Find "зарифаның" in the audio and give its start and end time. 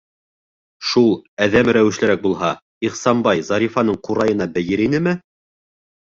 3.51-4.01